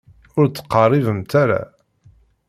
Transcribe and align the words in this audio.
Ur 0.37 0.45
d-ttqerribemt 0.47 1.31
ara. 1.43 1.61